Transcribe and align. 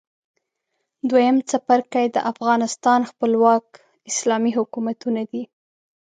دویم 1.09 1.37
څپرکی 1.49 2.05
د 2.11 2.17
افغانستان 2.31 2.99
خپلواک 3.11 3.65
اسلامي 4.11 4.51
حکومتونه 4.59 5.21
دي. 5.31 5.43